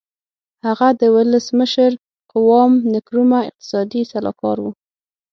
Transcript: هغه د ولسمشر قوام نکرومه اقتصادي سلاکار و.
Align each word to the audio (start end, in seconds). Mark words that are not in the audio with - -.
هغه 0.65 0.87
د 1.01 1.01
ولسمشر 1.15 1.91
قوام 2.31 2.71
نکرومه 2.93 3.39
اقتصادي 3.49 4.01
سلاکار 4.11 4.57
و. 4.61 4.65